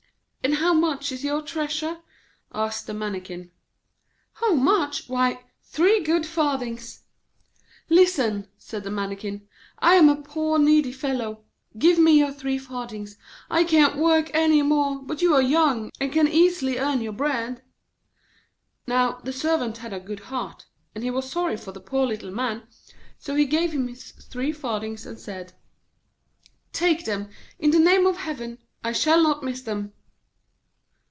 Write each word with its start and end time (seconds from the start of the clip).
'And 0.43 0.55
how 0.59 0.73
much 0.73 1.11
is 1.11 1.23
your 1.23 1.41
treasure?' 1.43 2.01
asked 2.53 2.85
the 2.87 2.93
Mannikin. 2.95 3.51
'How 4.33 4.53
much? 4.55 5.07
Why, 5.07 5.43
three 5.63 6.01
good 6.03 6.25
farthings.' 6.25 7.03
'Listen!' 7.89 8.47
said 8.57 8.83
the 8.83 8.89
Mannikin. 8.91 9.47
'I 9.79 9.95
am 9.95 10.09
a 10.09 10.15
poor 10.15 10.57
needy 10.59 10.91
fellow; 10.91 11.45
give 11.77 11.97
me 11.99 12.17
your 12.19 12.31
three 12.33 12.57
farthings. 12.57 13.17
I 13.51 13.63
can't 13.63 13.95
work 13.97 14.29
any 14.33 14.61
more; 14.63 14.99
but 15.01 15.21
you 15.21 15.33
are 15.35 15.41
young, 15.41 15.91
and 16.01 16.11
can 16.11 16.27
easily 16.27 16.77
earn 16.79 17.01
your 17.01 17.13
bread.' 17.13 17.63
Now 18.87 19.19
the 19.23 19.33
Servant 19.33 19.77
had 19.77 19.93
a 19.93 19.99
good 19.99 20.21
heart, 20.21 20.65
and 20.95 21.03
he 21.03 21.11
was 21.11 21.31
sorry 21.31 21.55
for 21.55 21.71
the 21.71 21.79
poor 21.81 22.05
little 22.07 22.31
man, 22.31 22.63
so 23.19 23.35
he 23.35 23.45
gave 23.45 23.71
him 23.73 23.87
his 23.87 24.11
three 24.11 24.51
farthings, 24.51 25.05
and 25.05 25.19
said: 25.19 25.53
'Take 26.73 27.05
them, 27.05 27.29
in 27.59 27.69
the 27.71 27.79
name 27.79 28.05
of 28.07 28.17
heaven! 28.17 28.57
I 28.83 28.91
shall 28.91 29.21
not 29.23 29.43
miss 29.43 29.61
them.' 29.61 29.93